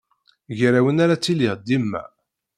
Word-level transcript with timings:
Gar-awen 0.57 0.97
ara 1.03 1.17
ttiliɣ 1.19 1.53
dima. 1.67 2.03